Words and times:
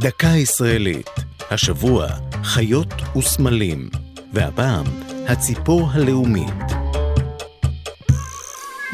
דקה 0.00 0.28
ישראלית, 0.28 1.10
השבוע 1.50 2.06
חיות 2.42 2.94
וסמלים, 3.16 3.88
והפעם 4.32 4.84
הציפור 5.28 5.88
הלאומית. 5.92 6.54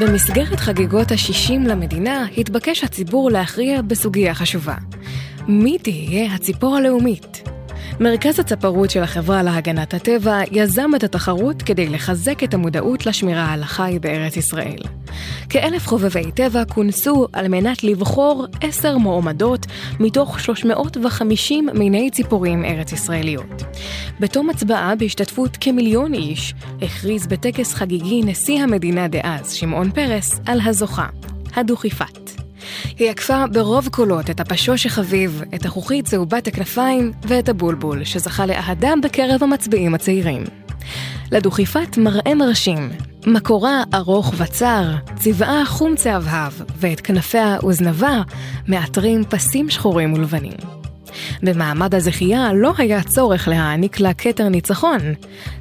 במסגרת 0.01 0.61
חגיגות 0.61 1.13
ה-60 1.13 1.69
למדינה 1.69 2.27
התבקש 2.39 2.85
הציבור 2.85 3.31
להכריע 3.31 3.83
בסוגיה 3.83 4.35
חשובה. 4.35 4.75
מי 5.49 5.79
תהיה 5.79 6.35
הציפור 6.35 6.77
הלאומית? 6.77 7.43
מרכז 8.01 8.39
הצפרות 8.39 8.91
של 8.91 9.03
החברה 9.03 9.43
להגנת 9.43 9.95
הטבע 9.95 10.41
יזם 10.51 10.91
את 10.97 11.05
התחרות 11.05 11.63
כדי 11.63 11.89
לחזק 11.89 12.45
את 12.45 12.55
המודעות 12.55 13.07
לשמירה 13.07 13.53
על 13.53 13.63
החי 13.63 13.99
בארץ 14.01 14.37
ישראל. 14.37 14.79
כאלף 15.55 15.87
חובבי 15.87 16.33
טבע 16.33 16.65
כונסו 16.65 17.27
על 17.33 17.49
מנת 17.49 17.85
לבחור 17.85 18.47
עשר 18.61 18.99
מועמדות 18.99 19.67
מתוך 20.01 20.41
350 20.41 21.69
מיני 21.75 22.11
ציפורים 22.11 22.65
ארץ 22.65 22.93
ישראליות. 22.93 23.63
בתום 24.21 24.51
הצבעה 24.51 24.97
בהשתתפות 24.97 25.57
כמיליון 25.61 26.15
איש, 26.15 26.55
הכריז 26.83 27.27
בטקס 27.27 27.75
חגיגי 27.75 28.23
נשיא 28.25 28.61
המדינה 28.61 29.09
דאז, 29.09 29.53
שמעון 29.53 29.91
פרס, 29.91 30.41
על 30.47 30.61
הזוכה, 30.65 31.07
הדוכיפת. 31.57 32.31
היא 32.99 33.11
עקפה 33.11 33.47
ברוב 33.47 33.89
קולות 33.89 34.31
את 34.31 34.41
הפשוש 34.41 34.87
החביב, 34.87 35.43
את 35.55 35.67
החוכית 35.67 36.05
צהובת 36.05 36.47
הכנפיים 36.47 37.13
ואת 37.23 37.49
הבולבול, 37.49 38.05
שזכה 38.05 38.47
לאהדה 38.47 38.93
בקרב 39.03 39.43
המצביעים 39.43 39.95
הצעירים. 39.95 40.45
לדוכיפת 41.33 41.99
מראה 41.99 42.35
מרשים, 42.35 42.91
מקורה 43.27 43.83
ארוך 43.95 44.35
וצר, 44.37 44.85
צבעה 45.17 45.65
חום 45.65 45.97
צהבהב, 45.97 46.53
ואת 46.77 47.01
כנפיה 47.01 47.59
וזנבה 47.69 48.23
מאתרים 48.69 49.25
פסים 49.25 49.71
שחורים 49.71 50.13
ולבנים. 50.13 50.57
במעמד 51.43 51.95
הזכייה 51.95 52.53
לא 52.53 52.73
היה 52.79 53.03
צורך 53.03 53.49
להעניק 53.49 54.01
לה 54.01 54.15
כתר 54.15 54.49
ניצחון, 54.49 55.01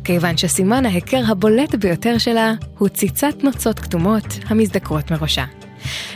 כיוון 0.03 0.38
שסימן 0.38 0.86
ההיכר 0.86 1.22
הבולט 1.28 1.75
ביותר 1.75 2.17
שלה 2.17 2.53
הוא 2.78 2.88
ציצת 2.88 3.44
נוצות 3.44 3.80
כתומות 3.80 4.25
המזדקרות 4.48 5.11
מראשה. 5.11 5.45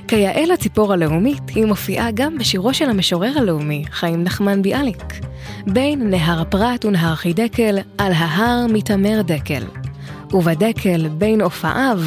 כיאה 0.08 0.46
לציפור 0.46 0.94
הלאומית, 0.94 1.50
היא 1.56 1.66
מופיעה 1.66 2.12
גם 2.14 2.38
בשירו 2.38 2.74
של 2.74 2.90
המשורר 2.90 3.34
הלאומי, 3.38 3.84
חיים 3.92 4.24
נחמן 4.24 4.62
ביאליק. 4.62 5.14
בין 5.68 6.10
נהר 6.10 6.44
פרת 6.50 6.86
ונהר 6.86 7.16
חידקל, 7.16 7.78
על 7.98 8.12
ההר 8.12 8.66
מתעמר 8.70 9.22
דקל. 9.22 9.64
ובדקל 10.34 11.08
בין 11.08 11.42
אופאיו, 11.42 12.00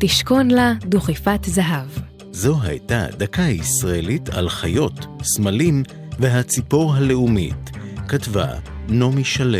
תשכון 0.00 0.50
לה 0.50 0.72
דוכיפת 0.80 1.40
זהב. 1.44 1.88
זו 2.32 2.56
הייתה 2.62 3.06
דקה 3.16 3.42
ישראלית 3.42 4.28
על 4.28 4.48
חיות, 4.48 5.06
סמלים 5.22 5.82
והציפור 6.18 6.94
הלאומית. 6.94 7.70
כתבה 8.08 8.48
נעמי 8.88 9.24
שלו, 9.24 9.58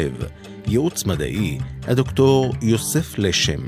ייעוץ 0.66 1.04
מדעי, 1.04 1.58
הדוקטור 1.82 2.54
יוסף 2.62 3.18
לשם. 3.18 3.60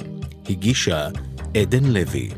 הגישה 0.48 1.08
עדן 1.56 1.84
לוי. 1.84 2.30